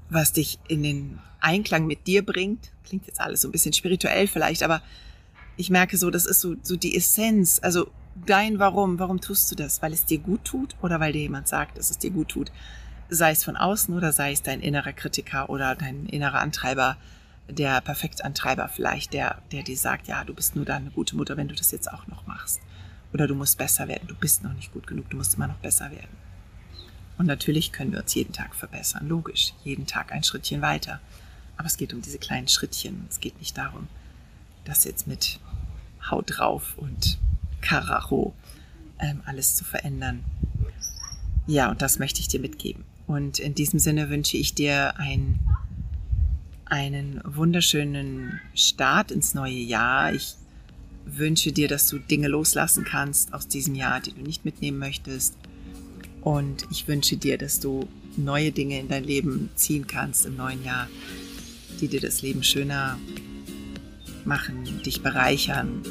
Was 0.09 0.33
dich 0.33 0.59
in 0.67 0.83
den 0.83 1.19
Einklang 1.39 1.86
mit 1.88 2.07
dir 2.07 2.25
bringt. 2.25 2.71
Klingt 2.86 3.07
jetzt 3.07 3.21
alles 3.21 3.41
so 3.41 3.47
ein 3.47 3.51
bisschen 3.51 3.74
spirituell 3.74 4.27
vielleicht, 4.27 4.63
aber 4.63 4.81
ich 5.57 5.69
merke 5.69 5.97
so, 5.97 6.09
das 6.09 6.25
ist 6.25 6.41
so, 6.41 6.55
so 6.62 6.75
die 6.75 6.95
Essenz. 6.95 7.59
Also 7.62 7.89
dein 8.25 8.59
Warum. 8.59 9.00
Warum 9.00 9.21
tust 9.21 9.51
du 9.51 9.55
das? 9.55 9.81
Weil 9.81 9.93
es 9.93 10.05
dir 10.05 10.19
gut 10.19 10.43
tut 10.45 10.75
oder 10.81 11.00
weil 11.00 11.13
dir 11.13 11.21
jemand 11.21 11.47
sagt, 11.47 11.77
dass 11.77 11.89
es 11.89 11.97
dir 11.97 12.12
gut 12.12 12.29
tut? 12.29 12.51
Sei 13.09 13.31
es 13.31 13.43
von 13.43 13.55
außen 13.55 13.95
oder 13.95 14.12
sei 14.12 14.31
es 14.31 14.41
dein 14.41 14.62
innerer 14.62 14.93
Kritiker 14.93 15.50
oder 15.50 15.75
dein 15.75 16.07
innerer 16.07 16.39
Antreiber, 16.39 16.97
der 17.50 17.82
Perfektantreiber 17.82 18.68
vielleicht, 18.68 19.13
der, 19.13 19.42
der 19.51 19.63
dir 19.63 19.77
sagt, 19.77 20.08
ja, 20.08 20.24
du 20.24 20.34
bist 20.34 20.56
nur 20.56 20.66
dann 20.66 20.84
eine 20.84 20.92
gute 20.92 21.16
Mutter, 21.16 21.38
wenn 21.38 21.48
du 21.48 21.56
das 21.56 21.72
jetzt 21.72 21.92
auch 21.92 22.08
noch 22.08 22.27
machst. 22.27 22.60
Oder 23.13 23.27
du 23.27 23.36
musst 23.36 23.58
besser 23.58 23.88
werden. 23.88 24.08
Du 24.08 24.16
bist 24.16 24.44
noch 24.44 24.54
nicht 24.54 24.74
gut 24.74 24.86
genug. 24.86 25.10
Du 25.10 25.18
musst 25.18 25.36
immer 25.36 25.48
noch 25.48 25.58
besser 25.58 25.92
werden. 25.92 26.18
Und 27.18 27.25
natürlich 27.25 27.72
können 27.72 27.94
wir 27.94 28.01
uns 28.01 28.13
jeden 28.13 28.34
Tag 28.34 28.54
verbessern. 28.54 29.08
Logisch. 29.08 29.54
Jeden 29.63 29.88
Tag 29.88 30.12
ein 30.12 30.24
Schrittchen 30.24 30.62
weiter. 30.62 31.00
Aber 31.56 31.68
es 31.68 31.77
geht 31.77 31.94
um 31.94 32.01
diese 32.01 32.20
kleinen 32.20 32.48
Schrittchen. 32.48 33.08
Es 33.10 33.20
geht 33.20 33.39
nicht 33.39 33.58
darum, 33.58 33.88
das 34.66 34.84
jetzt 34.84 35.08
mit 35.08 35.39
Haut 36.10 36.38
drauf 36.38 36.74
und 36.77 37.18
Karacho 37.62 38.34
ähm, 39.00 39.22
alles 39.25 39.56
zu 39.56 39.63
verändern. 39.63 40.24
Ja, 41.48 41.72
und 41.72 41.82
das 41.82 41.98
möchte 41.98 42.20
ich 42.20 42.27
dir 42.27 42.39
mitgeben. 42.39 42.84
Und 43.08 43.39
in 43.39 43.56
diesem 43.56 43.80
Sinne 43.80 44.10
wünsche 44.10 44.38
ich 44.38 44.54
dir 44.54 44.98
ein, 44.98 45.39
einen 46.69 47.21
wunderschönen 47.24 48.39
Start 48.55 49.12
ins 49.12 49.33
neue 49.33 49.53
Jahr. 49.53 50.13
Ich 50.13 50.36
wünsche 51.05 51.51
dir, 51.51 51.67
dass 51.67 51.88
du 51.88 52.00
Dinge 52.00 52.27
loslassen 52.27 52.83
kannst 52.83 53.33
aus 53.33 53.48
diesem 53.48 53.75
Jahr, 53.75 54.01
die 54.01 54.13
du 54.13 54.22
nicht 54.22 54.46
mitnehmen 54.46 54.77
möchtest. 54.77 55.35
Und 56.22 56.68
ich 56.72 56.87
wünsche 56.87 57.18
dir, 57.18 57.37
dass 57.37 57.59
du 57.59 57.87
neue 58.18 58.51
Dinge 58.51 58.79
in 58.79 58.89
dein 58.89 59.03
Leben 59.03 59.50
ziehen 59.55 59.87
kannst 59.87 60.25
im 60.25 60.35
neuen 60.35 60.63
Jahr, 60.63 60.87
die 61.79 61.87
dir 61.87 62.01
das 62.01 62.22
Leben 62.22 62.44
schöner 62.44 62.98
machen, 64.25 64.81
dich 64.83 65.01
bereichern, 65.01 65.83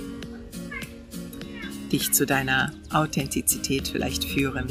dich 1.91 2.13
zu 2.13 2.27
deiner 2.27 2.73
Authentizität 2.91 3.89
vielleicht 3.89 4.25
führen, 4.25 4.67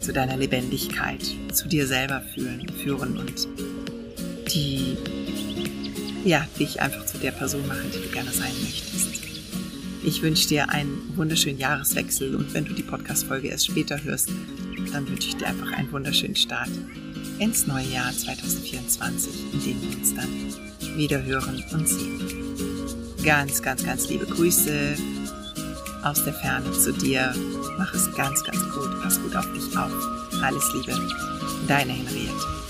zu 0.00 0.12
deiner 0.12 0.36
Lebendigkeit, 0.36 1.22
zu 1.52 1.68
dir 1.68 1.86
selber 1.86 2.22
fühlen, 2.22 2.68
führen 2.82 3.18
und 3.18 3.46
die, 4.54 4.96
ja, 6.24 6.46
dich 6.58 6.80
einfach 6.80 7.06
zu 7.06 7.18
der 7.18 7.32
Person 7.32 7.66
machen, 7.66 7.90
die 7.94 8.06
du 8.06 8.12
gerne 8.12 8.32
sein 8.32 8.52
möchtest. 8.62 9.08
Ich 10.02 10.22
wünsche 10.22 10.48
dir 10.48 10.70
einen 10.70 11.12
wunderschönen 11.16 11.58
Jahreswechsel 11.58 12.34
und 12.34 12.54
wenn 12.54 12.64
du 12.64 12.72
die 12.72 12.82
Podcast-Folge 12.82 13.48
erst 13.48 13.66
später 13.66 14.02
hörst, 14.02 14.30
dann 14.92 15.08
wünsche 15.08 15.28
ich 15.28 15.36
dir 15.36 15.46
einfach 15.46 15.70
einen 15.72 15.92
wunderschönen 15.92 16.36
Start 16.36 16.70
ins 17.38 17.66
neue 17.66 17.86
Jahr 17.86 18.12
2024, 18.12 19.32
in 19.52 19.62
dem 19.62 19.82
wir 19.82 19.98
uns 19.98 20.14
dann 20.14 20.96
wieder 20.96 21.22
hören 21.22 21.62
und 21.72 21.88
sehen. 21.88 22.20
Ganz, 23.24 23.62
ganz, 23.62 23.84
ganz 23.84 24.08
liebe 24.08 24.26
Grüße 24.26 24.96
aus 26.02 26.24
der 26.24 26.32
Ferne 26.32 26.72
zu 26.72 26.92
dir. 26.92 27.34
Mach 27.78 27.92
es 27.94 28.10
ganz, 28.14 28.42
ganz 28.44 28.62
gut. 28.74 29.02
Pass 29.02 29.20
gut 29.20 29.36
auf 29.36 29.46
dich 29.52 29.76
auf. 29.76 29.92
Alles 30.42 30.64
Liebe. 30.74 30.98
Deine 31.68 31.92
Henriette. 31.92 32.69